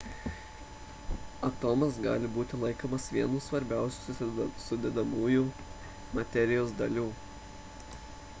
[1.47, 4.17] atomas gali būti laikomas viena svarbiausių
[4.65, 5.45] sudedamųjų
[6.21, 7.07] materijos dalių